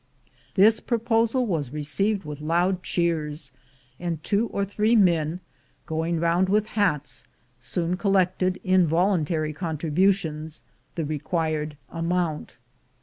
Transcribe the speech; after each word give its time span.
This 0.55 0.79
proposal 0.79 1.45
was 1.45 1.71
received 1.71 2.25
with 2.25 2.41
loud 2.41 2.81
cheers, 2.81 3.51
and 3.99 4.23
two 4.23 4.47
or 4.47 4.65
three 4.65 4.95
men 4.95 5.41
going 5.85 6.19
round 6.19 6.49
with 6.49 6.69
hats 6.69 7.23
soon 7.59 7.97
collected, 7.97 8.59
in 8.63 8.87
voluntary 8.87 9.53
contributions, 9.53 10.63
the 10.95 11.05
required 11.05 11.77
amount. 11.91 12.57